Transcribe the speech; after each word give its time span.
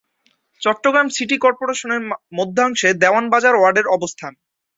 Chittagong 0.61 1.07
city 1.15 1.37
কর্পোরেশনের 1.37 2.01
মধ্যাংশে 2.37 2.89
দেওয়ান 3.01 3.25
বাজার 3.33 3.55
ওয়ার্ডের 3.57 3.87
অবস্থান। 3.89 4.33